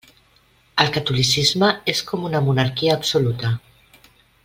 El 0.83 0.89
catolicisme 0.95 1.69
és 1.95 2.03
com 2.09 2.25
una 2.31 2.43
monarquia 2.49 2.97
absoluta. 3.01 3.53